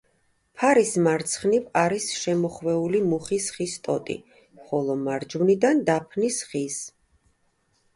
[0.61, 4.19] ფარის მარცხნივ არის შემოხვეული მუხის ხის ტოტი
[4.71, 6.85] ხოლო მარჯვნიდან დაფნის ხის.